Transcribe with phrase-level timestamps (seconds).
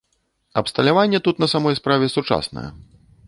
[0.53, 2.67] Абсталяванне тут на самой справе сучаснае.